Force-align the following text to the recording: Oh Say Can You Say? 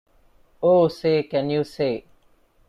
Oh 0.63 0.87
Say 0.87 1.21
Can 1.21 1.51
You 1.51 1.63
Say? 1.63 2.05